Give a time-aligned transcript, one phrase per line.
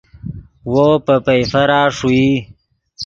[0.71, 2.27] وو پے پئیفرا ݰوئی